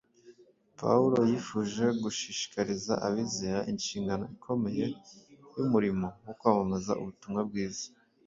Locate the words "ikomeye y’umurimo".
4.35-6.07